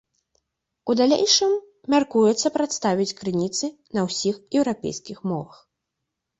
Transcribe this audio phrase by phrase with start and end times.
[0.93, 1.53] У далейшым
[1.95, 3.65] мяркуецца прадставіць крыніцы
[3.99, 5.57] на ўсіх еўрапейскіх мовах.